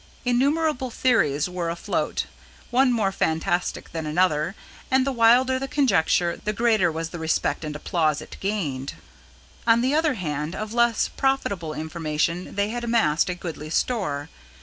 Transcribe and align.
Innumerable 0.25 0.89
theories 0.89 1.47
were 1.47 1.69
afloat, 1.69 2.25
one 2.71 2.91
more 2.91 3.11
fantastic 3.11 3.91
than 3.91 4.07
another; 4.07 4.55
and 4.89 5.05
the 5.05 5.11
wilder 5.11 5.59
the 5.59 5.67
conjecture, 5.67 6.41
the 6.43 6.53
greater 6.53 6.91
was 6.91 7.09
the 7.09 7.19
respect 7.19 7.63
and 7.63 7.75
applause 7.75 8.19
it 8.19 8.35
gained. 8.39 8.95
On 9.67 9.81
the 9.81 9.93
other 9.93 10.15
hand, 10.15 10.55
of 10.55 10.73
less 10.73 11.07
profitable 11.07 11.75
information 11.75 12.55
they 12.55 12.69
had 12.69 12.83
amassed 12.83 13.29
a 13.29 13.35
goodly 13.35 13.69
store. 13.69 14.29